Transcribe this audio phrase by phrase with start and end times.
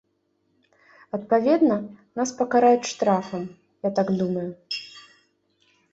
[1.17, 1.77] Адпаведна,
[2.19, 3.43] нас пакараюць штрафам,
[3.89, 4.49] я так думаю.